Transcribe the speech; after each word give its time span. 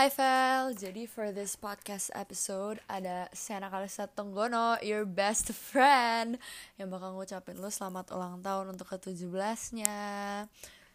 Hai 0.00 0.08
Vel, 0.16 0.72
jadi 0.80 1.04
for 1.04 1.28
this 1.28 1.60
podcast 1.60 2.08
episode 2.16 2.80
ada 2.88 3.28
Sena 3.36 3.68
Kalisa 3.68 4.08
Tenggono, 4.08 4.80
your 4.80 5.04
best 5.04 5.52
friend 5.52 6.40
Yang 6.80 6.88
bakal 6.88 7.12
ngucapin 7.12 7.60
lu 7.60 7.68
selamat 7.68 8.16
ulang 8.16 8.40
tahun 8.40 8.72
untuk 8.72 8.96
ke-17-nya 8.96 10.00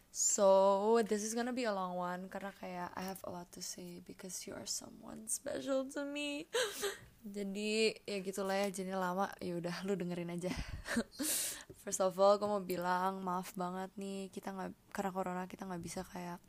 So, 0.09 0.49
this 1.05 1.21
is 1.21 1.37
gonna 1.37 1.53
be 1.53 1.69
a 1.69 1.73
long 1.77 1.93
one 1.93 2.33
Karena 2.33 2.49
kayak 2.57 2.97
I 2.97 3.05
have 3.05 3.21
a 3.21 3.29
lot 3.29 3.45
to 3.53 3.61
say 3.61 4.01
Because 4.01 4.41
you 4.49 4.57
are 4.57 4.65
someone 4.65 5.29
special 5.29 5.85
to 5.93 6.01
me. 6.09 6.49
Jadi 7.37 7.93
ya 8.09 8.17
gitulah 8.25 8.57
ya, 8.57 8.73
jadi 8.73 8.97
lama 8.97 9.29
ya 9.37 9.53
udah 9.53 9.85
lu 9.85 9.93
dengerin 10.01 10.33
aja. 10.33 10.49
First 11.85 12.01
of 12.01 12.17
all, 12.17 12.41
gue 12.41 12.49
mau 12.49 12.57
bilang 12.65 13.21
maaf 13.21 13.53
banget 13.53 13.93
nih 14.01 14.33
Kita 14.33 14.49
nggak 14.49 14.73
karena 14.89 15.11
corona 15.13 15.43
kita 15.45 15.69
nggak 15.69 15.83
bisa 15.85 16.01
kayak 16.09 16.41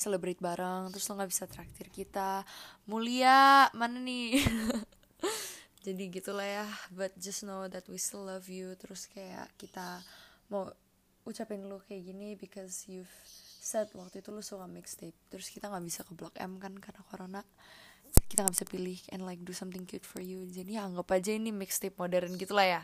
celebrate 0.00 0.40
bareng 0.40 0.88
terus 0.88 1.04
lo 1.12 1.20
nggak 1.20 1.30
bisa 1.30 1.44
traktir 1.44 1.92
kita. 1.92 2.48
Mulia 2.88 3.68
mana 3.76 4.00
nih? 4.00 4.40
Jadi 5.84 6.02
gitulah 6.08 6.44
ya 6.44 6.66
but 6.96 7.12
just 7.20 7.44
know 7.44 7.68
that 7.68 7.84
we 7.92 8.00
still 8.00 8.24
love 8.24 8.48
you. 8.48 8.72
Terus 8.80 9.04
kayak 9.12 9.52
kita 9.60 10.00
mau 10.48 10.72
ucapin 11.28 11.68
lu 11.68 11.78
kayak 11.84 12.08
gini 12.08 12.32
because 12.34 12.88
you've 12.88 13.12
said 13.60 13.92
waktu 13.92 14.24
itu 14.24 14.32
lu 14.32 14.40
suka 14.40 14.64
mixtape. 14.64 15.16
Terus 15.28 15.52
kita 15.52 15.68
nggak 15.68 15.84
bisa 15.84 16.00
ke 16.08 16.16
blok 16.16 16.32
M 16.40 16.56
kan 16.56 16.72
karena 16.80 17.04
corona. 17.04 17.42
Kita 18.26 18.42
nggak 18.42 18.56
bisa 18.56 18.66
pilih 18.66 18.98
and 19.12 19.28
like 19.28 19.44
do 19.44 19.52
something 19.52 19.84
cute 19.84 20.08
for 20.08 20.24
you. 20.24 20.48
Jadi 20.48 20.80
ya 20.80 20.88
anggap 20.88 21.12
aja 21.12 21.36
ini 21.36 21.52
mixtape 21.52 22.00
modern 22.00 22.40
gitulah 22.40 22.64
ya. 22.64 22.82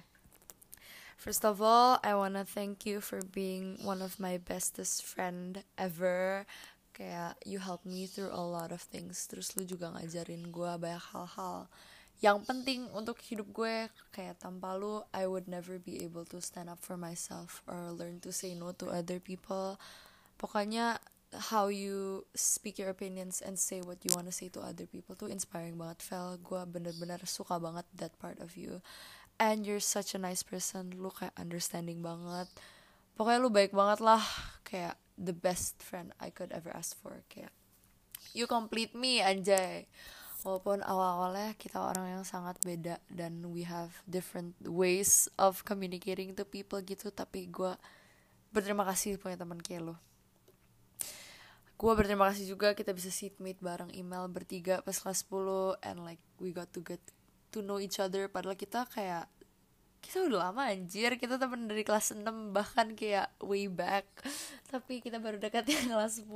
First 1.16 1.48
of 1.48 1.64
all, 1.64 1.96
I 2.05 2.12
wanna 2.12 2.44
thank 2.44 2.84
you 2.84 3.00
for 3.00 3.24
being 3.24 3.80
one 3.80 4.05
of 4.05 4.20
my 4.20 4.36
bestest 4.36 5.00
friend 5.00 5.64
ever 5.80 6.44
kayak 6.96 7.36
you 7.45 7.60
help 7.60 7.84
me 7.84 8.09
through 8.09 8.32
a 8.32 8.41
lot 8.41 8.73
of 8.73 8.80
things 8.88 9.28
terus 9.28 9.52
lu 9.52 9.68
juga 9.68 9.92
ngajarin 9.92 10.48
gue 10.48 10.73
banyak 10.80 11.05
hal-hal. 11.12 11.69
Yang 12.24 12.48
penting 12.48 12.88
untuk 12.97 13.20
hidup 13.20 13.52
gue 13.52 13.92
kayak 14.16 14.41
tanpa 14.41 14.72
lu 14.80 15.05
I 15.12 15.28
would 15.28 15.44
never 15.44 15.77
be 15.77 16.00
able 16.00 16.24
to 16.33 16.41
stand 16.41 16.72
up 16.72 16.80
for 16.80 16.97
myself 16.97 17.61
or 17.69 17.92
learn 17.92 18.24
to 18.24 18.33
say 18.33 18.56
no 18.56 18.72
to 18.80 18.89
other 18.89 19.20
people. 19.20 19.77
Pokoknya 20.41 20.97
how 21.52 21.69
you 21.69 22.24
speak 22.33 22.80
your 22.80 22.89
opinions 22.89 23.44
and 23.44 23.61
say 23.61 23.84
what 23.84 24.00
you 24.00 24.08
wanna 24.17 24.33
say 24.33 24.48
to 24.48 24.64
other 24.64 24.89
people 24.89 25.12
tuh 25.12 25.28
inspiring 25.28 25.77
banget 25.77 26.00
Vel 26.08 26.41
gue 26.41 26.61
bener-bener 26.64 27.20
suka 27.28 27.61
banget 27.61 27.84
that 27.92 28.17
part 28.17 28.41
of 28.41 28.56
you. 28.56 28.80
And 29.36 29.69
you're 29.69 29.84
such 29.84 30.17
a 30.17 30.20
nice 30.20 30.41
person 30.41 30.97
lu 30.97 31.12
kayak 31.12 31.36
understanding 31.36 32.00
banget. 32.00 32.48
Pokoknya 33.20 33.44
lu 33.44 33.52
baik 33.52 33.77
banget 33.77 34.00
lah 34.00 34.24
kayak 34.64 34.97
the 35.17 35.33
best 35.33 35.81
friend 35.81 36.12
I 36.20 36.28
could 36.31 36.53
ever 36.53 36.70
ask 36.72 36.97
for 37.00 37.25
kayak. 37.33 37.53
You 38.36 38.45
complete 38.45 38.92
me 38.92 39.25
anjay. 39.25 39.89
Walaupun 40.45 40.84
awal-awalnya 40.86 41.58
kita 41.58 41.83
orang 41.83 42.20
yang 42.20 42.25
sangat 42.25 42.61
beda 42.62 43.03
dan 43.11 43.50
we 43.50 43.67
have 43.67 43.91
different 44.06 44.55
ways 44.62 45.27
of 45.41 45.67
communicating 45.67 46.39
to 46.39 46.47
people 46.47 46.78
gitu 46.86 47.11
tapi 47.11 47.50
gue 47.50 47.75
berterima 48.55 48.86
kasih 48.86 49.19
punya 49.19 49.34
teman 49.34 49.58
kayak 49.58 49.91
lo. 49.91 49.97
Gue 51.77 51.92
berterima 51.92 52.30
kasih 52.33 52.48
juga 52.48 52.73
kita 52.73 52.95
bisa 52.97 53.12
sit 53.12 53.36
bareng 53.36 53.92
email 53.92 54.30
bertiga 54.33 54.80
pas 54.80 54.97
kelas 54.97 55.27
10 55.28 55.77
and 55.84 55.98
like 56.06 56.23
we 56.41 56.55
got 56.55 56.70
to 56.73 56.80
get 56.80 57.03
to 57.53 57.61
know 57.61 57.77
each 57.77 58.01
other. 58.01 58.30
Padahal 58.33 58.56
kita 58.56 58.89
kayak 58.89 59.28
kita 60.06 60.22
udah 60.30 60.38
lama 60.48 60.70
anjir. 60.70 61.18
Kita 61.18 61.34
temen 61.34 61.66
dari 61.66 61.82
kelas 61.82 62.14
6 62.14 62.22
bahkan 62.54 62.94
kayak 62.94 63.26
way 63.42 63.66
back. 63.66 64.06
Tapi 64.70 65.02
kita 65.02 65.18
baru 65.18 65.42
dekat 65.42 65.66
yang 65.74 65.98
kelas 65.98 66.22
10 66.22 66.30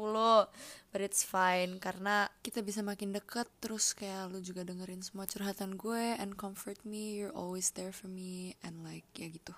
but 0.91 0.99
it's 0.99 1.23
fine 1.23 1.79
karena 1.79 2.27
kita 2.43 2.67
bisa 2.67 2.83
makin 2.83 3.15
deket. 3.15 3.47
Terus 3.63 3.95
kayak 3.95 4.35
lu 4.35 4.43
juga 4.43 4.67
dengerin 4.67 5.07
semua 5.07 5.31
curhatan 5.31 5.79
gue 5.79 6.19
and 6.19 6.35
comfort 6.35 6.83
me. 6.83 7.23
You're 7.23 7.31
always 7.31 7.71
there 7.71 7.95
for 7.95 8.11
me 8.11 8.59
and 8.67 8.83
like 8.83 9.07
ya 9.15 9.31
gitu. 9.31 9.55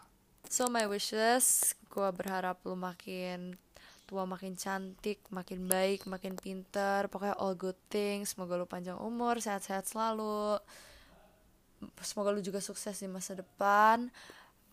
So 0.52 0.68
my 0.68 0.84
wishes 0.84 1.72
gue 1.88 2.08
berharap 2.12 2.60
lu 2.68 2.76
makin 2.76 3.56
tua 4.04 4.28
makin 4.28 4.60
cantik, 4.60 5.24
makin 5.32 5.64
baik, 5.64 6.04
makin 6.04 6.36
pinter, 6.36 7.08
pokoknya 7.08 7.32
all 7.40 7.56
good 7.56 7.80
things. 7.88 8.36
Semoga 8.36 8.60
lu 8.60 8.68
panjang 8.68 9.00
umur, 9.00 9.40
sehat-sehat 9.40 9.88
selalu 9.88 10.60
semoga 12.02 12.30
lu 12.30 12.40
juga 12.44 12.62
sukses 12.62 12.98
di 13.00 13.08
masa 13.10 13.34
depan. 13.38 14.10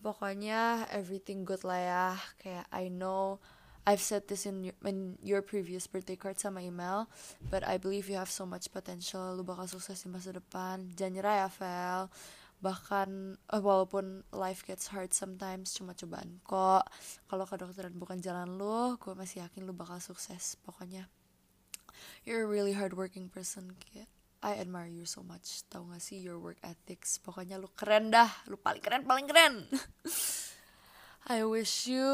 Pokoknya 0.00 0.88
everything 0.94 1.44
good 1.44 1.60
lah 1.66 1.80
ya. 1.80 2.08
Kayak 2.40 2.66
I 2.72 2.88
know 2.88 3.42
I've 3.84 4.00
said 4.00 4.28
this 4.28 4.44
in 4.44 4.70
your, 4.70 4.76
in 4.84 5.16
your 5.24 5.40
previous 5.40 5.88
birthday 5.88 6.16
card 6.16 6.36
sama 6.36 6.60
email 6.60 7.08
but 7.48 7.64
I 7.64 7.80
believe 7.80 8.12
you 8.12 8.20
have 8.20 8.32
so 8.32 8.44
much 8.44 8.68
potential. 8.70 9.36
Lu 9.36 9.44
bakal 9.44 9.68
sukses 9.68 10.00
di 10.04 10.08
masa 10.08 10.36
depan. 10.36 10.88
Jangan 10.94 11.12
nyerah 11.16 11.36
ya 11.46 11.48
Vel. 11.48 12.02
Bahkan 12.60 13.08
uh, 13.56 13.60
walaupun 13.60 14.20
life 14.36 14.68
gets 14.68 14.92
hard 14.92 15.16
sometimes 15.16 15.72
cuma 15.72 15.96
cobaan 15.96 16.40
kok. 16.44 16.84
Kalau 17.28 17.44
kedokteran 17.48 17.96
bukan 17.96 18.20
jalan 18.20 18.60
lu 18.60 19.00
gue 19.00 19.16
masih 19.16 19.44
yakin 19.48 19.64
lu 19.64 19.72
bakal 19.72 19.96
sukses 19.98 20.60
pokoknya. 20.60 21.08
You're 22.24 22.44
a 22.44 22.48
really 22.48 22.76
hardworking 22.76 23.32
person 23.32 23.76
kayak 23.80 24.08
I 24.40 24.56
admire 24.56 24.88
you 24.88 25.04
so 25.04 25.20
much. 25.20 25.68
Tau 25.68 25.84
gak 25.92 26.00
sih 26.00 26.16
your 26.16 26.40
work 26.40 26.56
ethics? 26.64 27.20
Pokoknya 27.20 27.60
lu 27.60 27.68
keren 27.76 28.08
dah. 28.08 28.28
Lu 28.48 28.56
paling 28.56 28.80
keren 28.80 29.04
paling 29.04 29.28
keren. 29.28 29.68
I 31.30 31.44
wish 31.44 31.92
you 31.92 32.08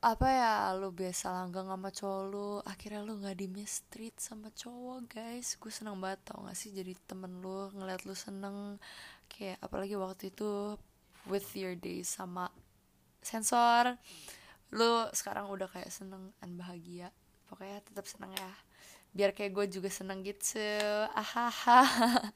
Apa 0.00 0.26
ya 0.32 0.52
Lu 0.80 0.88
biasa 0.88 1.28
langgang 1.28 1.68
sama 1.68 1.92
cowok 1.92 2.22
lu. 2.32 2.48
Akhirnya 2.64 3.04
lu 3.04 3.20
gak 3.20 3.36
di 3.36 3.46
mistreat 3.52 4.16
sama 4.16 4.48
cowok 4.56 5.20
guys. 5.20 5.60
Gue 5.60 5.68
seneng 5.68 6.00
banget 6.00 6.24
tau 6.32 6.48
gak 6.48 6.56
sih? 6.56 6.72
Jadi 6.72 6.96
temen 7.04 7.44
lu 7.44 7.68
Ngeliat 7.76 8.08
lu 8.08 8.16
seneng. 8.16 8.80
Kayak 9.28 9.60
apalagi 9.60 10.00
waktu 10.00 10.32
itu 10.32 10.80
With 11.28 11.52
your 11.52 11.76
days 11.76 12.08
sama 12.08 12.48
Sensor. 13.20 14.00
Lu 14.72 15.12
sekarang 15.12 15.52
udah 15.52 15.68
kayak 15.68 15.92
seneng 15.92 16.32
Dan 16.40 16.56
bahagia. 16.56 17.12
Pokoknya 17.52 17.84
tetap 17.84 18.08
seneng 18.08 18.32
ya 18.32 18.52
biar 19.16 19.32
kayak 19.32 19.56
gue 19.56 19.80
juga 19.80 19.88
seneng 19.88 20.20
gitu. 20.20 20.60
Ahaha. 21.16 21.88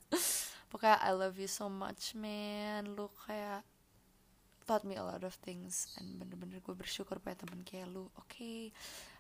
Pokoknya 0.72 0.96
I 1.04 1.12
love 1.12 1.36
you 1.36 1.50
so 1.50 1.68
much 1.68 2.16
man. 2.16 2.96
Lu 2.96 3.12
kayak 3.28 3.60
taught 4.64 4.88
me 4.88 4.96
a 4.96 5.04
lot 5.04 5.20
of 5.20 5.36
things. 5.44 5.92
And 6.00 6.16
bener-bener 6.16 6.64
gue 6.64 6.72
bersyukur 6.72 7.20
punya 7.20 7.36
temen 7.36 7.60
kayak 7.68 7.92
lu. 7.92 8.08
Oke. 8.16 8.32
Okay. 8.32 8.60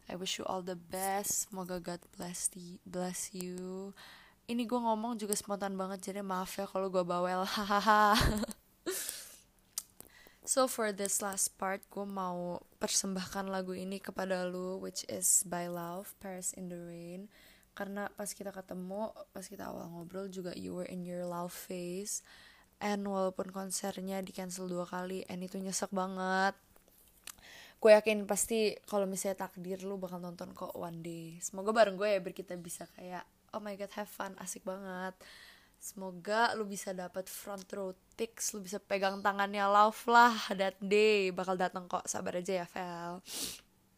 I 0.08 0.16
wish 0.16 0.40
you 0.40 0.48
all 0.48 0.64
the 0.64 0.80
best. 0.80 1.52
Semoga 1.52 1.76
God 1.78 2.00
bless 2.16 2.48
the, 2.48 2.80
bless 2.88 3.36
you. 3.36 3.92
Ini 4.48 4.64
gue 4.64 4.80
ngomong 4.80 5.20
juga 5.20 5.36
spontan 5.36 5.76
banget 5.76 6.10
jadi 6.10 6.24
maaf 6.24 6.56
ya 6.56 6.64
kalau 6.64 6.88
gue 6.88 7.04
bawel. 7.04 7.44
Hahaha. 7.54 8.16
So 10.50 10.66
for 10.66 10.90
this 10.90 11.22
last 11.22 11.54
part, 11.62 11.78
gue 11.94 12.02
mau 12.02 12.58
persembahkan 12.82 13.46
lagu 13.46 13.70
ini 13.70 14.02
kepada 14.02 14.50
lu, 14.50 14.82
which 14.82 15.06
is 15.06 15.46
by 15.46 15.70
Love, 15.70 16.10
Paris 16.18 16.50
in 16.58 16.66
the 16.66 16.80
Rain. 16.80 17.30
Karena 17.80 18.12
pas 18.12 18.28
kita 18.28 18.52
ketemu, 18.52 19.08
pas 19.32 19.40
kita 19.40 19.72
awal 19.72 19.88
ngobrol 19.88 20.28
juga 20.28 20.52
you 20.52 20.76
were 20.76 20.84
in 20.84 21.00
your 21.00 21.24
love 21.24 21.48
phase. 21.48 22.20
And 22.76 23.08
walaupun 23.08 23.48
konsernya 23.48 24.20
di 24.20 24.36
cancel 24.36 24.68
dua 24.68 24.84
kali, 24.84 25.24
and 25.32 25.40
itu 25.40 25.56
nyesek 25.56 25.88
banget. 25.88 26.52
Gue 27.80 27.96
yakin 27.96 28.28
pasti 28.28 28.76
kalau 28.84 29.08
misalnya 29.08 29.48
takdir 29.48 29.80
lu 29.80 29.96
bakal 29.96 30.20
nonton 30.20 30.52
kok 30.52 30.76
one 30.76 31.00
day. 31.00 31.40
Semoga 31.40 31.72
bareng 31.72 31.96
gue 31.96 32.08
ya 32.12 32.20
biar 32.20 32.36
kita 32.36 32.52
bisa 32.60 32.84
kayak, 32.92 33.24
oh 33.56 33.64
my 33.64 33.72
god 33.80 33.88
have 33.96 34.12
fun, 34.12 34.36
asik 34.36 34.60
banget. 34.68 35.16
Semoga 35.80 36.52
lu 36.60 36.68
bisa 36.68 36.92
dapat 36.92 37.32
front 37.32 37.64
row 37.72 37.96
tics, 38.20 38.52
lu 38.52 38.60
bisa 38.60 38.76
pegang 38.76 39.24
tangannya 39.24 39.64
love 39.64 40.04
lah 40.04 40.36
that 40.52 40.76
day 40.84 41.32
bakal 41.32 41.56
datang 41.56 41.88
kok. 41.88 42.04
Sabar 42.04 42.36
aja 42.36 42.60
ya, 42.60 42.66
Vel. 42.68 43.24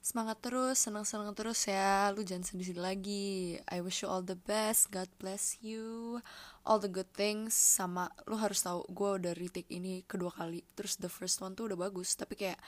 Semangat 0.03 0.43
terus, 0.43 0.83
senang-senang 0.83 1.31
terus 1.31 1.63
ya. 1.71 2.11
Lu 2.11 2.27
jangan 2.27 2.43
sedih 2.43 2.75
lagi. 2.75 3.55
I 3.71 3.79
wish 3.79 4.03
you 4.03 4.11
all 4.11 4.19
the 4.19 4.35
best. 4.35 4.91
God 4.91 5.07
bless 5.23 5.63
you. 5.63 6.19
All 6.67 6.83
the 6.83 6.91
good 6.91 7.07
things 7.15 7.55
sama 7.55 8.11
lu 8.27 8.35
harus 8.35 8.67
tahu 8.67 8.83
gue 8.91 9.23
udah 9.23 9.33
retake 9.39 9.71
ini 9.71 10.03
kedua 10.03 10.35
kali. 10.35 10.67
Terus 10.75 10.99
the 10.99 11.07
first 11.07 11.39
one 11.39 11.55
tuh 11.55 11.71
udah 11.71 11.79
bagus, 11.79 12.19
tapi 12.19 12.35
kayak 12.35 12.59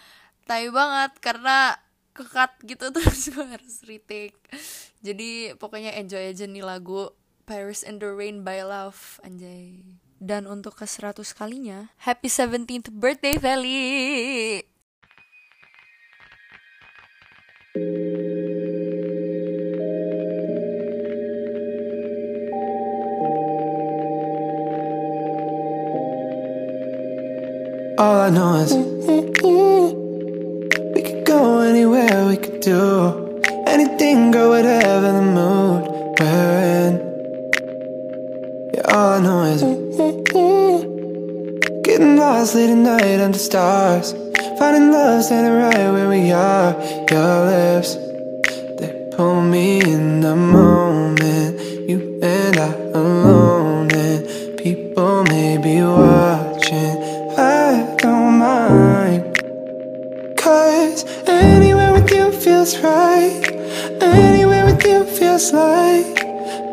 tai 0.47 0.71
banget 0.71 1.19
karena 1.19 1.75
kekat 2.15 2.55
gitu 2.71 2.87
terus 2.95 3.27
gue 3.27 3.43
harus 3.43 3.83
retake. 3.83 4.39
Jadi 5.03 5.59
pokoknya 5.59 5.91
enjoy 5.99 6.31
aja 6.31 6.47
nih 6.47 6.63
lagu 6.63 7.11
Paris 7.51 7.83
in 7.83 7.99
the 7.99 8.15
Rain 8.15 8.47
by 8.47 8.63
Love 8.63 9.19
anjay 9.27 9.83
dan 10.25 10.49
untuk 10.49 10.81
ke 10.81 10.89
100 10.89 11.21
kalinya 11.37 11.93
happy 12.01 12.33
17th 12.33 12.89
birthday 12.97 13.37
Feli 13.37 13.85
All 17.77 17.83
I 27.99 28.31
know 28.31 28.55
is 28.59 28.73
we 30.95 31.03
could 31.03 31.27
go 31.27 31.63
anywhere, 31.63 32.27
we 32.29 32.37
could 32.37 32.61
do 32.61 33.43
anything, 33.67 34.31
go 34.31 34.51
whatever 34.51 35.11
the 35.11 35.23
mood 35.23 35.89
we're 36.21 36.61
in. 36.79 36.93
Yeah, 38.75 38.95
All 38.95 39.09
I 39.15 39.19
know 39.19 39.43
is 39.47 39.63
getting 41.83 42.17
lost 42.19 42.55
late 42.55 42.71
at 42.71 42.77
night 42.77 43.19
under 43.19 43.37
stars. 43.37 44.15
Finding 44.59 44.93
love 44.93 45.25
standing 45.25 45.53
right 45.53 45.91
where 45.91 46.09
we 46.09 46.31
are. 46.31 46.73
Your 47.11 47.47
lips, 47.47 47.97
they 48.79 49.11
pull 49.17 49.41
me 49.41 49.81
in 49.81 50.21
the 50.21 50.37
moment. 50.37 51.61
You 51.89 52.21
and 52.23 52.57
I 52.57 52.73
alone, 52.95 53.91
and 53.93 54.57
people 54.57 55.25
may 55.25 55.59
be 55.59 55.83
watching. 55.83 56.97
I 57.37 57.97
don't 57.99 58.39
mind. 58.39 59.23
Cause 60.37 61.05
anywhere 61.27 61.93
with 61.93 62.11
you 62.13 62.31
feels 62.31 62.79
right. 62.79 63.43
Anywhere 64.01 64.67
with 64.67 64.85
you 64.85 65.05
feels 65.05 65.53
like 65.53 66.15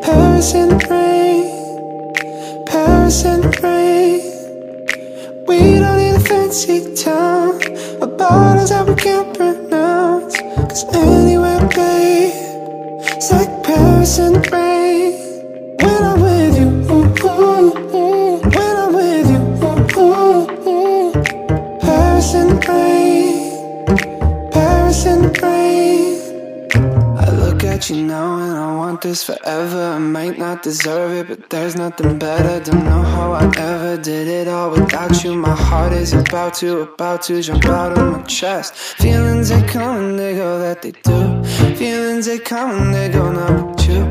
Paris 0.04 0.54
in 0.54 0.70
the 0.70 0.88
rain. 0.88 2.66
Paris 2.68 3.26
in 3.26 3.42
the 3.42 3.60
rain. 3.64 4.31
Fancy 6.52 6.94
town 6.96 7.62
or 8.02 8.08
bottles 8.08 8.72
that 8.72 8.86
we 8.86 8.94
can't 8.96 9.34
pronounce. 9.38 10.36
Cause 10.38 10.84
anywhere, 10.94 11.62
babe, 11.70 12.34
it's 13.08 13.32
like 13.32 13.64
Paris 13.64 14.18
the 14.18 14.50
rain. 14.52 15.31
This 29.12 29.24
forever. 29.26 29.84
I 29.98 30.00
might 30.00 30.38
not 30.38 30.64
deserve 30.64 31.12
it, 31.20 31.28
but 31.28 31.50
there's 31.50 31.76
nothing 31.76 32.18
better. 32.18 32.54
Don't 32.64 32.86
know 32.86 33.04
how 33.16 33.34
I 33.34 33.44
ever 33.58 33.98
did 33.98 34.26
it 34.40 34.48
all 34.48 34.72
without 34.72 35.22
you. 35.22 35.36
My 35.36 35.58
heart 35.68 35.92
is 35.92 36.14
about 36.14 36.54
to, 36.60 36.70
about 36.94 37.22
to 37.24 37.42
jump 37.42 37.66
out 37.66 37.92
of 37.98 38.06
my 38.14 38.24
chest. 38.24 38.74
Feelings 39.04 39.50
they 39.50 39.64
come 39.64 39.98
and 40.04 40.18
they 40.18 40.34
go, 40.36 40.60
that 40.60 40.82
they 40.82 40.94
do. 41.10 41.20
Feelings 41.76 42.26
they 42.28 42.40
come 42.40 42.72
and 42.82 42.94
they 42.96 43.10
go, 43.10 43.24
not 43.34 43.54
with 43.68 43.90
you. 43.90 44.02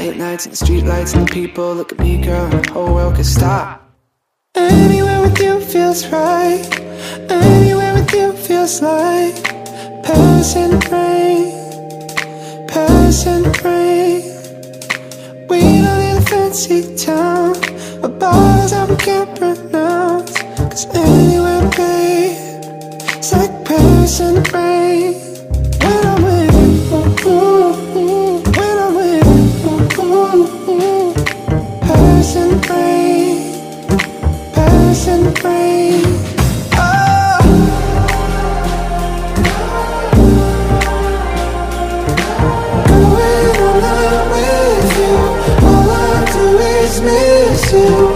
Late 0.00 0.16
nights 0.16 0.44
and 0.46 0.56
street 0.58 0.84
lights 0.92 1.14
and 1.14 1.28
the 1.28 1.32
people 1.32 1.72
look 1.78 1.92
at 1.92 2.00
me, 2.00 2.20
girl, 2.20 2.46
and 2.46 2.64
the 2.64 2.72
whole 2.72 2.92
world 2.96 3.14
could 3.14 3.26
stop. 3.26 3.68
Anywhere 4.56 5.20
with 5.20 5.38
you 5.38 5.60
feels 5.60 6.00
right. 6.08 6.66
Anywhere 7.30 7.94
with 7.94 8.12
you 8.12 8.32
feels 8.32 8.82
like 8.82 9.36
Paris 10.04 10.54
the 10.54 10.78
rain. 10.90 11.46
Paris 12.66 13.22
the 13.22 13.60
rain. 13.64 13.77
Fancy 16.48 16.96
town 16.96 17.52
bottles 18.18 18.70
that 18.70 18.88
we 18.88 18.96
can't 18.96 19.38
pronounce. 19.38 20.32
Cause 20.56 20.86
anywhere, 20.94 21.68
babe, 21.76 22.36
it's 23.18 23.32
like 23.32 23.52
Paris 23.66 24.20
in 24.20 24.34
the 24.36 24.50
rain. 24.54 25.12
When 25.82 26.06
I'm 26.06 26.22
with 26.24 26.54
you, 26.54 26.92
when 28.56 28.76
I'm 28.84 28.94
with 28.96 29.28
you. 30.68 30.88
Paris 31.82 32.34
in 32.36 32.48
the 32.48 32.58
rain, 32.70 33.36
Paris 34.54 35.06
in 35.06 35.24
the 35.24 35.32
rain. 35.44 36.07
to 47.68 48.07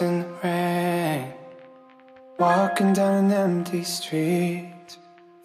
The 0.00 0.26
rain. 0.42 1.32
Walking 2.36 2.94
down 2.94 3.26
an 3.26 3.32
empty 3.32 3.84
street. 3.84 4.98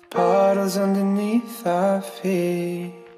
Puddles 0.09 0.75
underneath 0.75 1.67
our 1.67 2.01
feet. 2.01 3.08